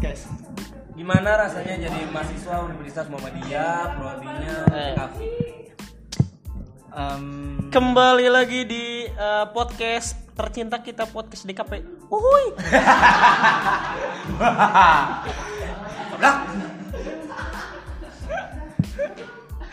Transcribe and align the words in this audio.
podcast. 0.00 0.32
Gimana 0.96 1.36
rasanya 1.44 1.76
jadi 1.76 2.08
mahasiswa 2.08 2.64
Universitas 2.64 3.04
Muhammadiyah, 3.12 4.00
prodinya 4.00 4.64
Eh. 4.72 4.96
Em, 6.88 7.68
Kembali 7.68 8.32
lagi 8.32 8.64
di 8.64 9.04
eh, 9.12 9.46
podcast 9.52 10.16
tercinta 10.32 10.80
kita 10.80 11.04
podcast 11.04 11.44
DKP. 11.44 11.84
Uhuy. 12.08 12.56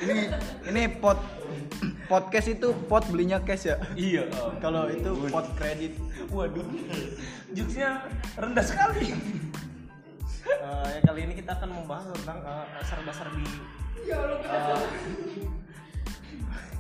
ini 0.04 0.28
ini 0.68 0.92
pot 1.00 1.24
podcast 2.12 2.52
itu 2.52 2.76
pot 2.92 3.08
belinya 3.08 3.40
cash 3.48 3.72
ya. 3.72 3.80
Iya. 3.96 4.28
Kalau 4.60 4.92
itu 4.92 5.08
pot 5.32 5.48
kredit. 5.56 5.96
Waduh, 6.36 6.68
jokesnya 7.56 8.04
rendah 8.36 8.66
sekali. 8.68 9.16
Eh, 10.88 10.92
ya 10.96 11.02
kali 11.04 11.20
ini 11.28 11.34
kita 11.36 11.52
akan 11.60 11.70
membahas 11.84 12.08
tentang 12.16 12.40
eh, 12.48 12.84
serba-serbi 12.88 13.44
eh, 14.08 14.84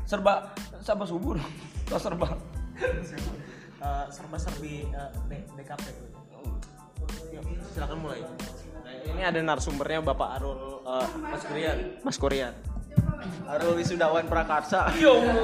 Serba, 0.08 0.56
serba 0.80 1.04
subur. 1.04 1.36
Atau 1.92 2.00
serba. 2.00 2.28
eh, 3.84 4.06
serba-serbi 4.08 4.88
D- 5.28 5.48
DKP. 5.60 5.86
Yuk, 7.36 7.44
silakan 7.76 8.00
mulai. 8.00 8.24
Nah, 8.24 8.94
ini 9.12 9.22
ada 9.28 9.40
narasumbernya 9.44 10.00
Bapak 10.00 10.40
Arul 10.40 10.80
eh, 10.88 11.08
Mas 11.28 11.44
Krian. 11.44 11.78
Mas 12.08 12.16
Korean. 12.16 12.55
Arul 13.44 13.76
Wisudawan 13.76 14.24
Prakarsa. 14.32 14.88
Ya 15.04 15.12
Allah. 15.12 15.36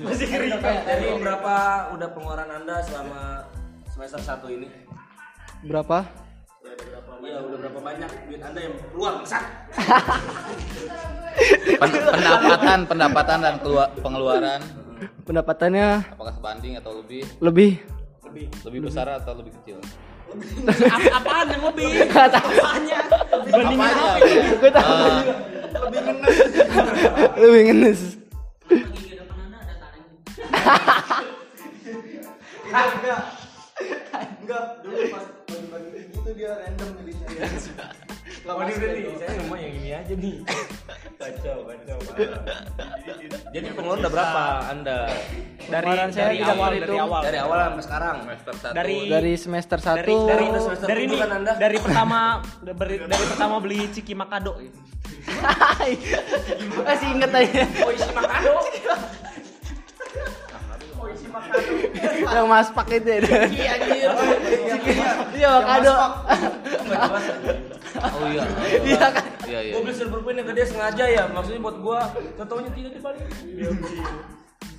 Masih 0.00 0.26
Jadi 0.32 1.08
berapa 1.20 1.56
udah 1.92 2.08
pengeluaran 2.16 2.48
Anda 2.48 2.80
selama 2.80 3.44
semester 3.90 4.20
1 4.20 4.48
ini? 4.50 4.68
Berapa? 5.66 6.04
Iya, 7.20 7.36
udah 7.44 7.58
berapa 7.60 7.76
banyak 7.78 8.10
duit 8.26 8.40
Anda 8.40 8.60
yang 8.64 8.74
keluar 8.90 9.20
besar? 9.20 9.42
Pen- 11.80 12.04
pendapatan 12.10 12.78
pendapatan 12.84 13.38
dan 13.40 13.54
pengeluaran 14.02 14.60
Pendapatannya 15.24 15.88
apakah 16.12 16.34
sebanding 16.34 16.74
atau 16.76 16.92
lebih 16.98 17.22
lebih 17.38 17.78
lebih 18.66 18.80
besar 18.84 19.06
atau 19.14 19.32
lebih 19.38 19.54
kecil 19.60 19.78
Ap- 20.30 21.10
apaan 21.22 21.46
yang 21.50 21.62
lebih? 21.70 21.90
Apanya? 22.14 22.98
Dibandingin 23.42 23.82
apa 23.82 23.90
apa? 23.90 24.14
aja 24.14 24.30
Gue 24.54 24.70
tahu. 24.70 24.94
Eh, 24.94 25.22
lebih 27.42 27.62
ngenes. 27.66 28.00
Enggak. 32.70 33.39
Enggak, 34.50 34.82
dulu 34.82 34.98
pas 35.14 35.24
bagi-bagi 35.46 35.90
gitu 36.10 36.30
dia 36.34 36.50
random 36.58 36.88
jadi 36.98 37.12
saya. 37.22 37.38
Ini 38.50 38.50
udah 38.50 38.90
nih, 38.98 39.14
saya 39.14 39.30
cuma 39.38 39.56
yang 39.62 39.74
ini 39.78 39.90
aja 39.94 40.14
nih. 40.16 40.36
Kacau, 41.22 41.58
kacau. 41.70 41.98
Jadi 43.54 43.66
pengeluaran 43.70 44.00
udah 44.02 44.10
berapa 44.10 44.42
Anda? 44.74 44.98
Dari 45.70 45.86
Kemarin 45.86 46.10
saya 46.10 46.24
dari 46.34 46.38
awal 46.42 46.70
menghitung. 46.74 46.82
dari 46.82 46.98
awal. 46.98 47.20
Dari 47.22 47.38
awal 47.38 47.58
sampai 47.62 47.84
sekarang. 47.86 48.16
semester 48.26 48.54
satu 48.58 48.74
Dari 48.74 48.96
Dari 49.06 49.32
semester 49.38 49.78
1 49.78 49.86
dari 50.02 50.14
dari 50.18 50.46
semester 50.58 50.86
dari 50.90 51.02
ini 51.06 51.14
kan 51.14 51.30
Anda? 51.30 51.52
dari 51.54 51.78
pertama 51.78 52.18
dari, 52.66 52.96
dari 53.06 53.24
pertama 53.30 53.54
beli 53.62 53.80
ciki 53.94 54.18
makado. 54.18 54.52
Masih 56.90 57.06
inget 57.14 57.30
aja. 57.30 57.62
Oh, 57.86 57.90
isi 57.94 58.10
makado. 58.10 58.50
Yang 62.20 62.46
maspak 62.46 62.86
itu 62.92 63.08
ya. 63.08 63.20
Iya 63.48 63.72
anjir. 63.76 64.10
Iya, 65.36 65.48
makado. 65.60 65.94
oh 68.00 68.26
iya 68.28 68.44
Iya 68.84 69.06
kan? 69.12 69.24
iya 69.48 69.60
iya 69.66 69.72
Gue 69.74 69.82
beli 69.88 69.94
silver 69.94 70.20
pin 70.22 70.36
yang 70.38 70.48
gede 70.52 70.62
sengaja 70.68 71.04
ya, 71.06 71.24
maksudnya 71.30 71.60
buat 71.62 71.76
gua. 71.80 72.00
Contohnya 72.38 72.70
tidak 72.74 72.92
dibalikin. 72.98 73.74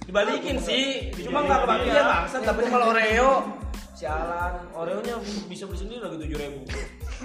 Dibalikin 0.08 0.58
sih, 0.60 1.14
cuma 1.24 1.46
nggak 1.46 1.60
kebagian 1.66 2.06
bangsa. 2.06 2.38
Tapi 2.44 2.62
kalau 2.68 2.86
Oreo, 2.92 3.32
sialan. 3.96 4.54
Oreonya 4.76 5.16
bisa 5.48 5.64
beli 5.70 5.80
sendiri 5.80 6.00
lagi 6.04 6.18
tujuh 6.20 6.38
ribu. 6.38 6.62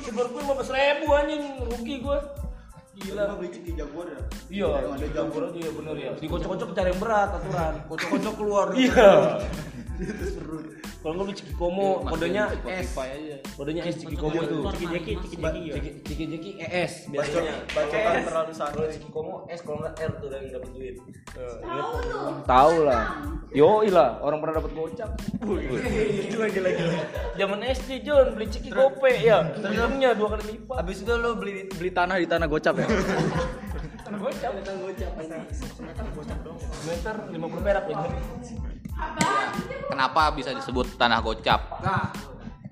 Silver 0.05 0.27
pin 0.31 0.43
lima 0.45 0.55
ribu 0.61 1.06
anjing, 1.12 1.43
rugi 1.67 1.95
gua. 2.05 2.46
Gila. 2.97 3.37
beli 3.37 3.49
ciki 3.53 3.71
jaguar 3.77 4.09
ya. 4.09 4.21
Iya, 4.49 4.69
ada 4.89 5.07
jamur 5.12 5.43
aja 5.53 5.59
ya 5.61 5.71
bener 5.77 5.97
ya. 6.01 6.12
Dikocok-kocok 6.17 6.69
cari 6.73 6.89
yang 6.97 7.01
berat 7.01 7.31
aturan. 7.37 7.75
Kocok-kocok 7.93 8.34
keluar. 8.41 8.67
Iya. 8.73 9.11
Kalau 11.06 11.22
nggak 11.22 11.28
beli 11.31 11.39
Ciki 11.39 11.55
Komo, 11.55 12.03
kodenya 12.03 12.50
S. 12.67 12.99
aja 12.99 13.39
Kodenya 13.55 13.83
S 13.87 13.94
Ciki 14.03 14.19
Komo 14.19 14.43
itu. 14.43 14.59
Ciki 14.75 14.87
jeki 14.91 15.12
ciki 15.22 15.37
jeki 15.39 15.61
ya. 15.62 15.75
Ciki 16.03 16.25
Jeki 16.34 16.50
ES 16.59 16.93
biasanya. 17.15 17.55
Bacotan 17.71 18.11
S. 18.19 18.25
terlalu 18.27 18.53
santai. 18.59 18.75
Kalau 18.75 18.89
Ciki 18.91 19.09
Komo 19.15 19.34
S 19.47 19.61
kalau 19.62 19.78
nggak 19.87 19.95
R 20.03 20.11
tuh 20.19 20.28
yang 20.34 20.50
dapat 20.50 20.71
duit. 20.75 20.95
Tahu 22.43 22.75
lah. 22.83 23.05
Yo 23.55 23.87
lah, 23.87 24.19
orang 24.19 24.39
pernah 24.43 24.55
dapat 24.59 24.71
gocap. 24.75 25.11
Gila 26.27 26.47
gila 26.50 26.71
gila. 26.75 26.99
Zaman 27.39 27.59
SD 27.71 27.91
John 28.03 28.27
beli 28.34 28.47
Ciki 28.50 28.71
Gope 28.75 29.11
ya. 29.22 29.47
Terusnya 29.55 30.11
dua 30.19 30.28
kali 30.34 30.59
lipat. 30.59 30.77
Abis 30.83 31.06
itu 31.06 31.12
lo 31.15 31.39
beli 31.39 31.71
beli 31.71 31.91
tanah 31.95 32.19
di 32.19 32.27
tanah 32.27 32.50
gocap 32.50 32.83
ya? 32.83 32.87
Tanah 34.06 34.22
gocap, 34.22 34.55
tanah 34.62 34.78
gocap. 34.87 35.11
Meter 36.87 37.15
50 37.27 37.66
perak 37.66 37.84
ya. 37.91 37.97
Kenapa 39.89 40.33
bisa 40.33 40.53
disebut 40.57 40.97
tanah 40.97 41.21
gocap 41.21 41.61
Nah, 41.81 42.11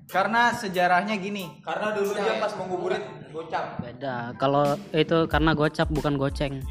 karena 0.05 0.53
sejarahnya 0.53 1.17
gini. 1.17 1.59
Karena 1.65 1.91
dulu 1.91 2.13
dia 2.15 2.39
pas 2.39 2.53
mau 2.55 2.69
nguburin 2.69 3.03
gocap. 3.33 3.83
Beda. 3.83 4.31
Kalau 4.39 4.77
itu 4.95 5.27
karena 5.27 5.51
gocap 5.51 5.91
bukan 5.91 6.15
goceng. 6.15 6.63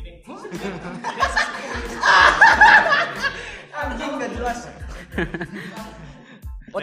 Anjing 3.75 4.11
gak 4.17 4.31
jelas. 4.33 4.59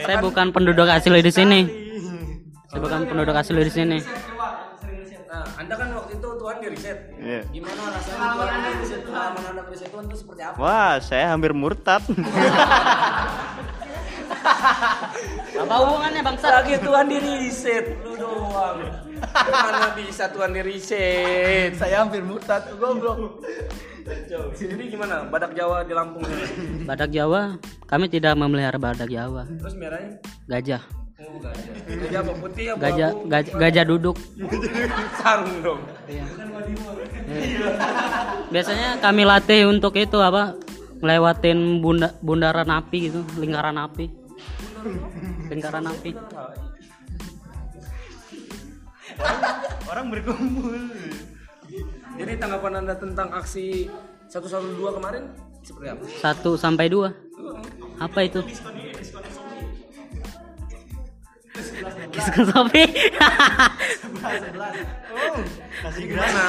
Saya 0.05 0.17
bukan 0.21 0.53
penduduk 0.53 0.87
asli 0.87 1.19
di 1.23 1.31
sini. 1.31 1.59
Saya 2.69 2.79
bukan 2.79 3.09
penduduk 3.09 3.35
asli 3.35 3.63
di 3.63 3.73
sini. 3.73 3.97
Tuhan 6.41 6.57
di 6.57 6.67
riset. 6.73 6.97
Iya. 7.21 7.41
Gimana 7.53 7.81
rasanya 7.93 8.33
Tuhan 8.33 8.49
di 8.49 8.71
riset? 8.81 9.01
Pengalaman 9.05 9.43
Anda 9.45 9.63
riset 9.69 9.89
Tuhan 9.93 10.03
itu 10.09 10.17
seperti 10.17 10.41
apa? 10.41 10.57
Wah, 10.57 10.93
saya 10.97 11.25
hampir 11.29 11.53
murtad. 11.53 12.01
Apa 15.61 15.75
hubungannya 15.85 16.21
bangsa? 16.25 16.49
Lagi 16.49 16.81
Tuhan 16.81 17.05
di 17.05 17.17
riset, 17.21 17.85
lu 18.01 18.17
doang. 18.17 18.81
Mana 19.37 19.93
bisa 19.93 20.33
Tuhan 20.33 20.49
di 20.49 20.61
riset? 20.65 21.77
Saya 21.77 22.01
hampir 22.01 22.25
murtad, 22.25 22.65
goblok. 22.81 23.45
Jadi 24.57 24.83
gimana? 24.89 25.29
Badak 25.29 25.53
Jawa 25.53 25.85
di 25.85 25.93
Lampung 25.93 26.25
ini. 26.25 26.89
Badak 26.89 27.13
Jawa, 27.13 27.61
kami 27.85 28.09
tidak 28.09 28.33
memelihara 28.33 28.81
badak 28.81 29.13
Jawa. 29.13 29.45
Terus 29.45 29.77
merahnya? 29.77 30.17
Gajah. 30.49 31.00
Gajah. 31.21 31.53
Gajah 31.85 32.19
apa 32.23 32.33
putih 32.37 32.65
apa? 32.73 32.79
Gajah 32.81 33.09
gajah, 33.29 33.53
gajah 33.57 33.83
duduk. 33.85 34.17
sarung 35.21 35.57
dong. 35.61 35.81
Biasanya 38.49 38.89
kami 39.01 39.21
latih 39.25 39.69
untuk 39.69 39.93
itu 39.97 40.17
apa? 40.17 40.57
Ngelewatin 41.01 41.81
bunda, 41.81 42.13
bundaran 42.21 42.69
api 42.69 42.97
gitu, 43.09 43.21
lingkaran 43.37 43.77
api. 43.77 44.05
Lingkaran 45.49 45.85
api. 45.89 46.11
Orang 49.89 50.05
berkumpul. 50.13 50.77
Jadi 52.21 52.33
tanggapan 52.37 52.85
Anda 52.85 52.93
tentang 52.97 53.33
aksi 53.33 53.89
112 54.29 54.77
kemarin 54.77 55.23
seperti 55.65 55.87
apa? 55.89 56.03
Satu 56.21 56.53
sampai 56.53 56.85
dua. 56.89 57.13
Apa 57.97 58.25
itu? 58.25 58.45
Kisah 62.21 62.45
sapi. 62.53 62.83
Gimana 65.97 66.43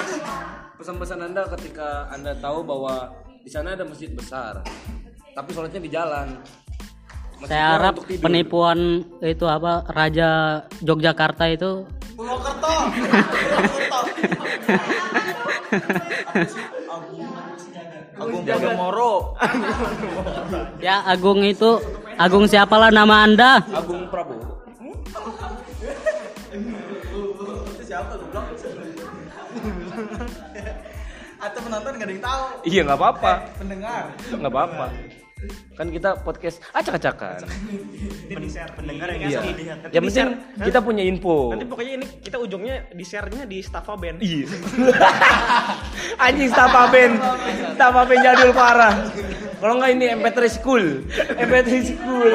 pesan-pesan 0.76 1.18
Anda 1.24 1.42
ketika 1.56 2.12
Anda 2.12 2.36
tahu 2.36 2.60
bahwa 2.60 3.08
di 3.40 3.48
sana 3.48 3.72
ada 3.72 3.88
masjid 3.88 4.12
besar, 4.12 4.60
tapi 5.32 5.48
sholatnya 5.56 5.80
di 5.80 5.88
jalan. 5.88 6.28
Masjidnya 7.40 7.48
Saya 7.48 7.64
harap 7.74 7.94
penipuan 8.22 9.02
itu 9.24 9.46
apa 9.48 9.82
Raja 9.90 10.62
Yogyakarta 10.84 11.50
itu 11.50 11.88
Agung 18.14 18.42
Podomoro. 18.46 19.34
ya 20.78 21.02
Agung 21.02 21.42
itu 21.42 21.82
Agung 22.14 22.46
siapalah 22.46 22.94
nama 22.94 23.26
Anda? 23.26 23.64
Agung 23.74 24.06
Prabowo. 24.06 24.41
Atau 31.38 31.58
penonton 31.60 31.92
gak 31.92 32.06
ada 32.06 32.12
yang 32.12 32.22
tahu. 32.22 32.44
Iya 32.64 32.80
nggak 32.84 32.98
apa-apa, 32.98 33.32
Pendengar. 33.58 34.02
nggak 34.30 34.52
apa-apa. 34.52 34.86
Kan 35.74 35.90
kita 35.90 36.14
podcast 36.22 36.62
acak-acakan. 36.70 37.42
Share 38.46 38.70
pendengar 38.78 39.10
yang 39.10 39.26
Iya. 39.26 39.40
Yang 39.90 40.02
penting 40.06 40.28
share- 40.30 40.38
kita 40.62 40.78
punya 40.78 41.02
info. 41.02 41.50
Nanti 41.50 41.66
pokoknya 41.66 41.92
ini 41.98 42.06
kita 42.22 42.38
ujungnya 42.38 42.86
di 42.88 43.02
share-nya 43.02 43.42
di 43.42 43.58
Staffa 43.58 43.98
Band. 43.98 44.22
Iya. 44.22 44.46
Anjing 46.24 46.46
Stapa 46.46 46.86
Band. 46.88 47.14
Stapa 47.74 48.00
Band 48.06 48.22
jadul 48.22 48.50
parah. 48.54 48.94
Kalau 49.62 49.78
enggak 49.78 49.94
ini 49.94 50.04
MP3 50.18 50.38
School. 50.50 50.84
MP3 51.38 51.70
School. 51.94 52.34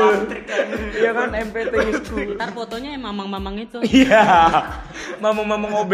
Iya 0.95 1.11
kan 1.11 1.29
MP3 1.35 1.75
School. 1.99 2.39
Ntar 2.39 2.55
fotonya 2.55 2.95
yang 2.95 3.03
mamang-mamang 3.03 3.59
itu. 3.59 3.83
Iya. 3.83 4.23
Mamang-mamang 5.19 5.75
OB. 5.83 5.91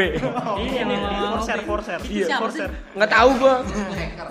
iya, 0.61 0.85
mamang-mamang. 0.85 1.41
For 1.41 1.41
share, 1.41 1.63
for 1.65 1.79
share. 1.81 2.01
Itu 2.05 2.29
siapa 2.29 2.37
for 2.37 2.49
sih? 2.53 2.61
share. 2.61 2.73
Enggak 2.93 3.11
tahu 3.17 3.29
gua. 3.41 3.55
Hacker, 3.65 4.29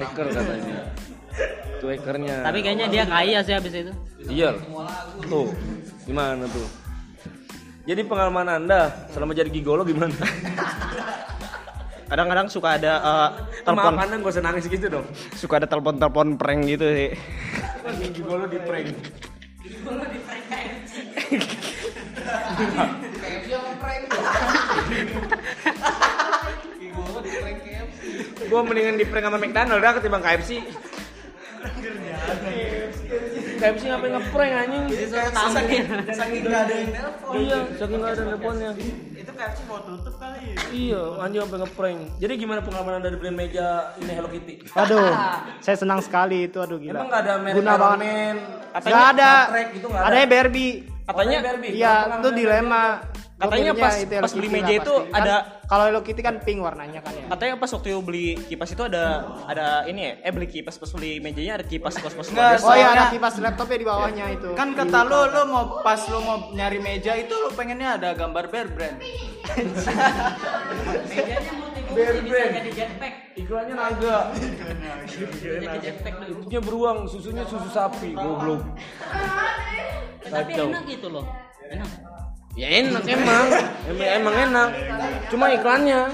hacker 0.00 0.26
katanya. 0.32 0.80
Itu 1.76 1.84
hackernya. 1.92 2.36
Tapi 2.40 2.58
kayaknya 2.64 2.86
dia 2.88 3.04
kaya 3.04 3.38
sih 3.44 3.52
habis 3.52 3.72
itu. 3.76 3.92
Iya. 4.24 4.56
Tuh. 5.28 5.52
Gimana 6.08 6.48
tuh? 6.48 6.68
Jadi 7.84 8.00
pengalaman 8.08 8.64
Anda 8.64 9.12
selama 9.12 9.36
jadi 9.36 9.52
gigolo 9.52 9.84
gimana? 9.84 10.16
Kadang-kadang 12.10 12.50
suka 12.50 12.74
ada 12.74 12.92
eh, 12.98 13.28
telepon 13.62 13.94
Maaf 13.94 14.04
Anda 14.10 14.18
gak 14.18 14.32
usah 14.34 14.42
nangis 14.42 14.66
gitu 14.66 14.86
dong. 14.90 15.06
suka 15.38 15.62
ada 15.62 15.68
telepon-telepon 15.70 16.34
prank 16.34 16.66
gitu 16.66 16.82
sih. 16.90 17.10
Gigolo 18.10 18.50
di 18.50 18.58
prank. 18.58 18.90
Gue 28.50 28.60
mendingan 28.66 28.98
di 28.98 29.06
prank 29.06 29.30
sama 29.30 29.38
McDonald 29.38 29.78
dah 29.78 29.92
ketimbang 29.94 30.22
KFC. 30.26 30.50
KFC 32.42 33.49
ngapain 33.60 34.12
ngeprank 34.16 34.52
anjing? 34.56 34.84
saking 35.52 35.82
saking 36.10 36.40
nggak 36.48 36.62
ada 36.64 36.74
yang 36.74 36.90
telepon 36.90 37.32
Iya, 37.36 37.58
saking 37.76 37.98
nggak 38.00 38.12
ada 38.12 38.22
teleponnya. 38.24 38.70
Itu 39.14 39.32
KFC 39.36 39.58
mau 39.68 39.78
tutup 39.84 40.14
kali. 40.16 40.40
Iya, 40.72 41.02
anjing 41.20 41.40
sampai 41.44 41.58
ngeprank. 41.62 41.98
Jadi 42.18 42.32
gimana 42.40 42.60
pengalaman 42.64 42.92
anda 42.98 43.08
beliin 43.12 43.36
meja 43.36 43.68
ini 44.00 44.12
Hello 44.16 44.28
Kitty? 44.32 44.54
Aduh, 44.72 45.12
saya 45.64 45.76
senang 45.76 46.00
sekali 46.00 46.48
itu 46.48 46.58
aduh 46.58 46.80
gila. 46.80 47.04
Emang 47.04 47.08
nggak 47.12 47.22
ada 47.22 47.32
merek 47.38 47.56
Guna 47.60 47.72
banget. 47.76 47.98
Man? 48.00 48.36
Nggak 48.80 49.06
ada. 49.14 49.32
Trek 49.52 49.68
gitu 49.76 49.86
ada? 49.92 50.06
Adanya 50.08 50.26
Barbie. 50.26 50.74
Katanya 51.04 51.38
Barbie. 51.42 51.70
Iya, 51.74 51.94
itu 52.22 52.28
dilema. 52.32 52.84
Katanya 53.40 53.72
pas- 53.72 53.96
Hello 53.96 54.20
pas 54.20 54.30
beli 54.30 54.48
meja 54.48 54.68
itu 54.70 54.92
pasti. 54.92 55.08
Kan 55.08 55.22
ada- 55.22 55.44
kalau 55.64 55.84
Hello 55.86 56.00
Kitty 56.02 56.20
kan 56.20 56.36
pink 56.38 56.60
warnanya 56.60 57.00
kan 57.00 57.12
ya. 57.14 57.24
Katanya 57.26 57.54
pas 57.56 57.70
waktu 57.70 57.88
beli 57.98 58.26
kipas 58.44 58.68
itu 58.68 58.82
ada 58.82 59.04
ada 59.46 59.66
ini 59.86 60.00
ya, 60.02 60.12
eh 60.20 60.30
beli 60.30 60.44
kipas 60.44 60.76
pas 60.76 60.90
beli 60.90 61.18
mejanya 61.18 61.56
ada 61.56 61.64
kipas 61.64 61.96
kipas 61.96 62.28
Nggak. 62.28 62.60
Oh 62.60 62.74
iya 62.74 62.88
ada 62.90 63.04
kipas 63.08 63.34
laptopnya 63.38 63.78
di 63.78 63.86
bawahnya 63.86 64.24
itu. 64.30 64.52
Kan 64.52 64.74
kata 64.74 64.98
lo, 65.02 65.20
lo 65.26 65.42
mau 65.46 65.64
pas 65.80 66.04
lo 66.04 66.20
mau 66.20 66.36
nyari 66.50 66.78
meja 66.78 67.14
itu 67.14 67.32
lo 67.32 67.48
pengennya 67.50 67.96
ada 67.96 68.12
gambar 68.12 68.44
bear 68.46 68.68
brand. 68.68 69.00
Mejanya 71.00 71.38
Bear 71.90 72.14
brand. 72.22 72.50
jadi 72.54 72.70
jetpack. 72.70 73.14
Iklannya 73.32 73.74
naga. 73.74 74.18
Hidupnya 76.22 76.60
beruang, 76.60 76.98
susunya 77.06 77.42
susu 77.42 77.66
sapi, 77.66 78.12
goblok. 78.12 78.62
Tapi 80.22 80.52
enak 80.54 80.84
gitu 80.86 81.08
loh. 81.08 81.24
Enak. 81.64 81.90
Ya 82.58 82.66
enak 82.82 83.04
emang. 83.06 83.46
emang, 83.86 84.08
emang 84.22 84.34
enak. 84.50 84.68
Cuma 85.30 85.46
iklannya. 85.54 86.10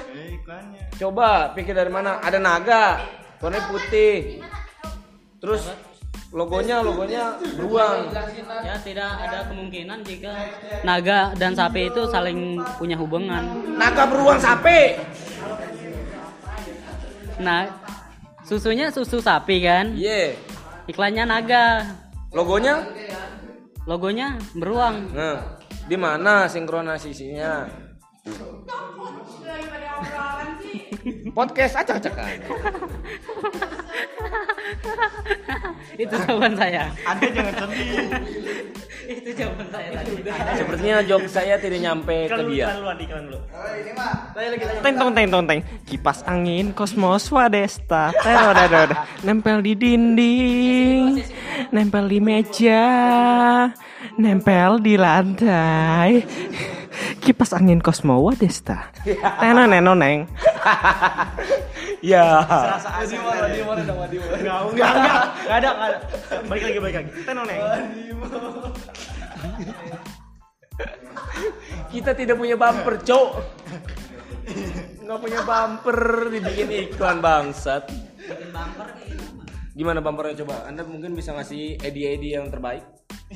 Coba 0.97 1.53
pikir 1.53 1.77
dari 1.77 1.93
mana? 1.93 2.21
Ada 2.25 2.41
naga, 2.41 3.05
warnanya 3.41 3.69
putih. 3.69 4.41
Terus 5.41 5.69
logonya 6.33 6.81
logonya 6.81 7.37
beruang. 7.57 8.13
Ya 8.65 8.77
tidak 8.81 9.11
ada 9.21 9.45
kemungkinan 9.49 10.01
jika 10.05 10.33
naga 10.85 11.37
dan 11.37 11.53
sapi 11.53 11.93
itu 11.93 12.09
saling 12.09 12.61
punya 12.81 12.97
hubungan. 12.97 13.45
Naga 13.77 14.09
beruang 14.09 14.41
sapi. 14.41 14.97
Nah, 17.37 17.69
susunya 18.41 18.89
susu 18.89 19.21
sapi 19.21 19.61
kan? 19.61 19.93
Iya. 19.93 20.41
Iklannya 20.89 21.29
naga, 21.29 21.85
Logonya? 22.33 22.81
logonya 23.87 24.39
beruang. 24.57 25.13
Nah, 25.13 25.59
di 25.87 25.97
mana 25.97 26.51
sinkronisasinya? 26.51 27.67
Podcast 31.37 31.77
acak-acakan. 31.77 32.33
itu 36.03 36.15
jawaban 36.17 36.57
saya. 36.57 36.89
Ada 37.05 37.27
jangan 37.29 37.55
sedih. 37.61 38.09
itu 39.05 39.31
jawaban 39.37 39.69
saya 39.69 39.89
tadi. 40.01 40.13
Sepertinya 40.57 40.97
jok 41.05 41.29
saya 41.29 41.61
tidak 41.61 41.81
nyampe 41.85 42.33
ke 42.33 42.41
dia. 42.49 42.73
iklan 42.73 42.81
dulu, 42.81 43.05
iklan 43.05 43.23
dulu. 43.29 43.39
Saya 44.33 44.49
lagi 44.49 44.65
tanya. 44.65 44.81
Teng 44.81 44.95
tong 44.97 45.13
teng 45.13 45.29
tong 45.29 45.45
teng. 45.45 45.61
Kipas 45.85 46.25
angin 46.25 46.73
Cosmos 46.73 47.29
Wadesta. 47.29 48.17
Terodododo. 48.17 48.97
Nempel 49.21 49.61
di 49.61 49.73
dinding. 49.77 51.21
Nempel 51.69 52.05
di 52.09 52.19
meja. 52.25 52.89
Nempel 54.17 54.81
di 54.81 54.97
lantai. 54.97 56.25
Kipas 57.21 57.53
angin 57.53 57.81
Cosmo 57.83 58.21
Wadesta. 58.25 58.91
Tenong 59.41 59.71
nenong 59.71 59.99
neng. 59.99 60.19
Ya. 62.01 62.41
Enggak, 62.45 62.79
enggak, 64.71 64.71
enggak 64.71 65.59
ada, 65.59 65.69
enggak 65.73 65.89
ada. 65.89 65.99
Balik 66.47 66.63
lagi, 66.65 66.79
balik 66.81 66.97
lagi. 67.01 67.11
Tenong 67.25 67.47
neng. 67.47 67.61
Kita 71.93 72.11
tidak 72.13 72.37
punya 72.37 72.57
bumper, 72.59 72.95
cok. 73.01 73.29
Nggak 75.07 75.19
punya 75.23 75.41
bumper, 75.47 76.01
dibikin 76.35 76.69
iklan 76.71 77.19
bangsat. 77.23 77.89
Gimana 79.77 80.01
bumpernya 80.01 80.41
coba? 80.45 80.65
Anda 80.65 80.89
mungkin 80.89 81.13
bisa 81.13 81.37
ngasih 81.37 81.77
edi-edi 81.85 82.33
yang 82.33 82.49
terbaik? 82.49 82.81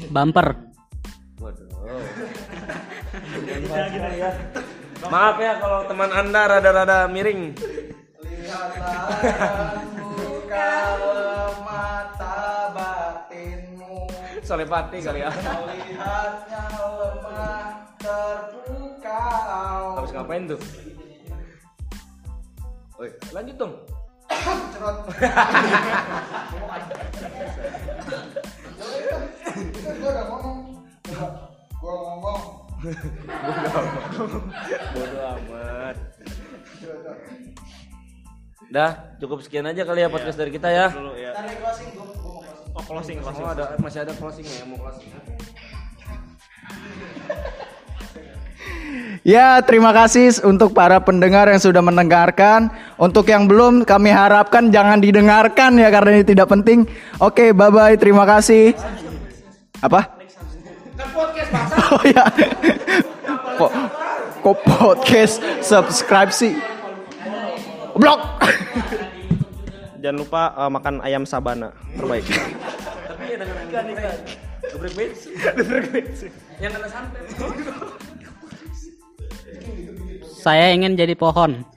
Bumper. 0.09 0.69
Waduh. 3.11 4.35
Maaf 5.11 5.37
ya 5.41 5.57
kalau 5.57 5.81
teman 5.89 6.11
Anda 6.12 6.43
rada-rada 6.45 7.09
miring. 7.09 7.57
Lihatlah 8.21 9.81
muka 9.97 10.73
mata 11.64 12.37
batinmu. 12.76 14.05
Solepati 14.45 15.00
kali 15.00 15.25
ya. 15.25 15.33
Melihatnya 15.33 16.64
lemah 17.00 17.97
terpukau. 17.97 19.97
Harus 19.99 20.12
ngapain 20.12 20.45
tuh? 20.45 20.61
Oi, 23.00 23.09
lanjut 23.33 23.57
dong. 23.57 23.73
Cerot. 24.76 25.09
Udah 30.00 30.25
ngomong. 30.29 30.39
Gua 32.80 33.54
ngomong. 33.60 34.44
Bodoh 34.96 35.22
amat. 35.37 35.96
Dah, 38.70 38.90
cukup 39.18 39.42
sekian 39.42 39.66
aja 39.66 39.82
kali 39.82 40.00
ya 40.00 40.08
podcast 40.08 40.38
dari 40.38 40.54
kita 40.54 40.70
ya. 40.70 40.94
Dulu 40.94 41.12
ya. 41.18 41.34
Tarik 41.34 41.58
closing 41.58 41.88
gua 41.92 42.06
gua 42.06 42.16
mau 42.16 42.40
closing. 42.40 42.70
Oh, 42.70 42.84
closing, 42.87 43.16
closing. 43.18 43.44
Oh, 43.44 43.52
ada 43.52 43.64
masih 43.82 44.00
ada 44.06 44.12
closing 44.14 44.46
ya 44.46 44.56
yang 44.64 44.68
mau 44.72 44.78
closing. 44.80 45.10
Ya, 49.20 49.60
terima 49.60 49.92
kasih 49.92 50.32
untuk 50.49 50.72
para 50.72 50.96
pendengar 51.04 51.44
yang 51.44 51.60
sudah 51.60 51.84
mendengarkan. 51.84 52.72
Untuk 52.96 53.28
yang 53.28 53.44
belum, 53.44 53.84
kami 53.84 54.08
harapkan 54.08 54.72
jangan 54.72 54.96
didengarkan 54.96 55.76
ya 55.76 55.92
karena 55.92 56.16
ini 56.16 56.25
tidak 56.25 56.49
penting. 56.49 56.88
Oke, 57.20 57.52
bye 57.52 57.68
bye. 57.68 58.00
Terima 58.00 58.25
kasih. 58.25 58.72
Apa? 59.84 60.20
Oh 61.90 62.02
ya. 62.07 62.25
Kok, 63.59 63.73
kok 64.40 64.57
podcast 64.64 65.42
subscribe 65.61 66.30
sih? 66.30 66.54
Blok. 67.99 68.21
Jangan 70.00 70.16
lupa 70.16 70.42
eh, 70.57 70.71
makan 70.71 70.95
ayam 71.04 71.28
sabana 71.28 71.75
terbaik. 71.99 72.25
Tapi 72.25 73.25
ya 73.26 73.37
dengan 73.37 73.57
ikan 73.69 73.85
ikan. 73.92 74.16
Bensin. 74.80 75.33
Bensin. 75.92 76.33
Yang 76.57 76.73
kena 76.78 76.88
santet. 76.88 77.23
Saya 80.40 80.73
ingin 80.73 80.97
jadi 80.97 81.12
pohon. 81.12 81.69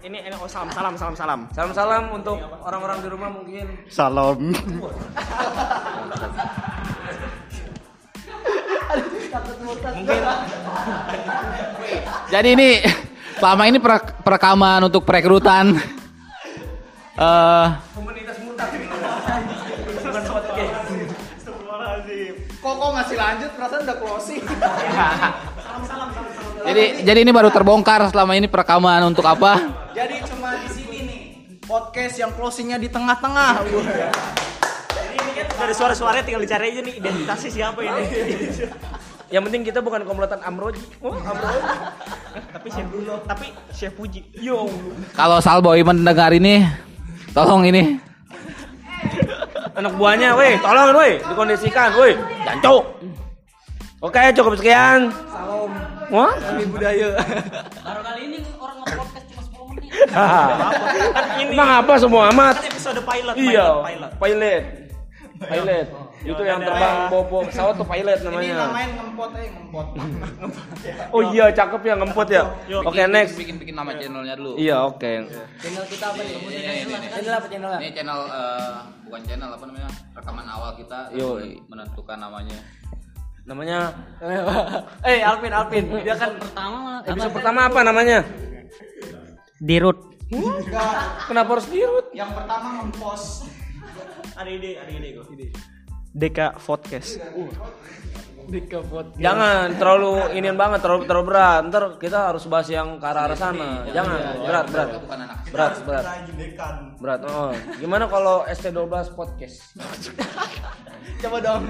Ini 0.00 0.18
ini 0.26 0.34
oh, 0.38 0.46
salam 0.46 0.70
salam 0.70 0.94
salam 0.94 1.14
salam. 1.18 1.40
Salam-salam 1.50 2.04
untuk 2.14 2.38
orang-orang 2.62 2.98
di 3.02 3.08
rumah 3.10 3.30
mungkin. 3.30 3.66
Salam. 3.90 4.54
Jadi 12.34 12.48
ini 12.58 12.82
selama 13.38 13.62
ini 13.70 13.78
perekaman 14.26 14.90
untuk 14.90 15.06
perekrutan. 15.06 15.70
Eh, 17.20 17.68
kok 22.64 22.74
kok 22.80 22.90
masih 22.96 23.16
lanjut? 23.20 23.52
Perasaan 23.60 23.84
udah 23.84 23.96
closing. 24.00 24.40
Jadi 26.64 27.04
jadi 27.04 27.18
ini 27.20 27.28
baru 27.28 27.52
terbongkar 27.52 28.08
selama 28.08 28.40
ini 28.40 28.48
perekaman 28.48 29.12
untuk 29.12 29.28
apa? 29.28 29.60
Jadi 29.92 30.16
cuma 30.32 30.64
di 30.64 30.68
sini 30.72 30.96
nih 31.04 31.20
podcast 31.60 32.16
yang 32.16 32.32
closingnya 32.32 32.80
di 32.80 32.88
tengah-tengah. 32.88 33.68
Jadi 33.68 35.16
ini 35.20 35.32
kan 35.36 35.44
dari 35.60 35.74
suara-suaranya 35.76 36.24
tinggal 36.24 36.40
dicari 36.40 36.72
aja 36.72 36.80
nih 36.80 37.04
identitasnya 37.04 37.50
siapa 37.52 37.84
ini. 37.84 38.00
Yang 39.30 39.42
penting 39.46 39.62
kita 39.62 39.78
bukan 39.78 40.02
komplotan 40.02 40.42
Amroji. 40.42 40.82
Oh, 41.00 41.14
Amroji. 41.14 41.62
tapi 42.50 42.68
chef 42.68 42.86
tapi 43.26 43.46
chef 43.70 43.92
Puji. 43.94 44.20
Yo. 44.34 44.66
Kalau 45.14 45.38
Salboy 45.38 45.82
mendengar 45.82 46.30
ini, 46.30 46.66
tolong 47.30 47.62
ini 47.62 47.98
Anak 49.70 49.96
buahnya, 49.96 50.34
weh, 50.36 50.58
tolong 50.60 50.92
weh, 50.92 51.22
dikondisikan, 51.24 51.94
weh. 51.96 52.12
Jancuk. 52.44 52.84
Oke, 54.02 54.20
cukup 54.34 54.58
sekian. 54.58 55.08
Salam. 55.30 55.70
Wah? 56.10 56.34
budaya. 56.66 57.14
Baru 57.80 58.00
kali 58.02 58.20
ini 58.26 58.38
orang 58.58 58.82
nge-podcast 58.82 59.24
cuma 59.30 59.42
10 59.46 59.70
menit. 59.70 59.90
Kan 60.10 61.26
ini 61.38 61.52
Emang 61.54 61.70
apa 61.80 61.92
semua 61.96 62.22
amat? 62.34 62.54
kan 62.58 62.66
episode 62.66 63.00
pilot, 63.00 63.34
Iya, 63.38 63.66
pilot, 63.78 64.10
pilot. 64.10 64.12
pilot. 64.18 64.62
Pilot. 65.40 65.86
Itu 66.20 66.42
yang 66.44 66.60
terbang 66.60 67.08
bobo 67.08 67.48
pesawat 67.48 67.80
tuh 67.80 67.88
pilot 67.88 68.20
Ini 68.20 68.52
namanya. 68.52 68.86
ngempot 68.92 69.30
eh 69.40 69.48
ngempot. 69.56 69.86
Oh 71.16 71.22
iya, 71.32 71.48
cakep 71.48 71.80
ya 71.80 71.94
ngempot 71.96 72.28
ya. 72.28 72.44
Oke, 72.84 73.00
next. 73.08 73.40
bikin 73.40 73.56
bikin 73.56 73.72
nama 73.72 73.96
channelnya 73.96 74.36
dulu. 74.36 74.60
Iya, 74.60 74.84
oke. 74.84 75.12
Channel 75.64 75.84
kita 75.88 76.06
apa 76.12 76.20
nih? 76.20 76.36
Channel 77.08 77.34
apa 77.34 77.46
channel? 77.48 77.70
Ini 77.80 77.88
channel 77.96 78.20
eh, 78.28 78.72
bukan 79.08 79.20
channel 79.24 79.50
apa 79.56 79.64
namanya? 79.64 79.90
Rekaman 80.12 80.46
awal 80.46 80.70
kita 80.76 80.98
Yo. 81.16 81.40
menentukan 81.72 82.18
namanya. 82.20 82.58
Namanya 83.48 83.78
Eh, 85.08 85.24
Alvin, 85.24 85.52
Alvin. 85.56 85.84
Dia 86.04 86.14
kan 86.20 86.36
Pertama 86.36 87.00
episode 87.00 87.32
pertama 87.32 87.60
apa 87.64 87.80
namanya? 87.80 88.18
Dirut. 89.56 89.98
Kenapa 91.26 91.48
harus 91.56 91.66
dirut? 91.72 92.12
Yang 92.12 92.30
pertama 92.36 92.84
ngempos. 92.84 93.48
Ada 94.36 94.50
ide, 94.52 94.76
ada 94.76 94.90
ide 94.92 95.08
gue. 95.16 95.24
Deka 96.10 96.58
podcast. 96.58 97.22
Jangan 99.14 99.78
terlalu 99.78 100.34
inian 100.34 100.58
banget, 100.58 100.82
terlalu 100.82 101.06
terlalu 101.06 101.26
berat. 101.30 101.62
Ntar 101.70 102.02
kita 102.02 102.34
harus 102.34 102.50
bahas 102.50 102.66
yang 102.66 102.98
ke 102.98 103.06
arah 103.06 103.30
arah 103.30 103.38
sana. 103.38 103.86
Jangan, 103.94 104.18
berat, 104.42 104.66
berat. 104.74 104.88
Anak. 105.06 105.28
Berat, 105.54 105.74
berat. 105.86 106.04
Berat. 106.98 107.20
Oh. 107.30 107.54
Gimana 107.78 108.10
kalau 108.10 108.42
ST12 108.50 109.14
podcast? 109.14 109.78
Coba 111.22 111.38
dong. 111.38 111.62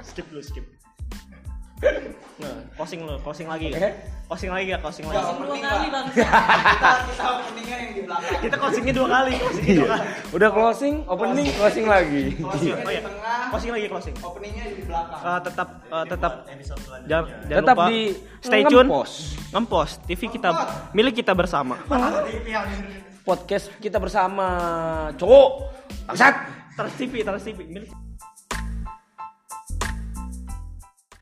Skip 0.00 0.24
dulu, 0.32 0.40
skip. 0.40 0.79
Nah, 2.40 2.56
closing 2.72 3.04
lu, 3.04 3.20
closing 3.20 3.48
lagi. 3.52 3.68
Closing 4.24 4.48
lagi 4.48 4.72
ya, 4.72 4.78
closing 4.80 5.04
lagi. 5.04 5.20
Dua 5.20 5.58
kali 5.60 5.88
bang. 5.92 6.06
Kita 6.08 6.40
kita 7.04 7.24
openingnya 7.36 7.76
yang 7.76 7.92
di 7.92 8.02
belakang. 8.08 8.40
Kita 8.40 8.56
closingnya 8.56 8.92
dua 8.96 9.08
kali, 9.12 9.32
closingnya 9.36 9.74
dua 9.76 9.88
kali. 9.92 10.06
Udah 10.32 10.48
closing, 10.48 10.94
opening, 11.04 11.48
closing 11.52 11.84
lagi. 11.84 12.22
Closingnya 12.40 12.76
Oh 12.80 12.88
iya, 12.88 13.00
di 13.00 13.06
tengah, 13.12 13.38
closing 13.52 13.72
lagi 13.76 13.86
closing. 13.92 14.14
openingnya 14.24 14.64
di 14.72 14.82
belakang. 14.88 15.20
Eh, 15.20 15.40
tetap 15.44 15.68
eh, 15.84 16.04
tetap 16.08 16.32
jangan, 17.04 17.24
jangan 17.44 17.60
Tetap 17.60 17.76
lupa 17.76 17.88
di 17.92 18.00
stay 18.40 18.62
tune 18.64 18.88
ngempos. 18.88 19.10
ngempos 19.52 19.88
TV 20.08 20.20
kita 20.32 20.48
milik 20.96 21.14
kita 21.20 21.32
bersama 21.36 21.74
Podcast 23.20 23.68
kita 23.76 24.00
bersama 24.00 24.46
cowok. 25.20 25.48
Bangsat. 26.08 26.34
Trans 26.72 26.94
TV 26.96 27.20
Trans 27.20 27.44
TV 27.44 27.58
milik 27.68 27.90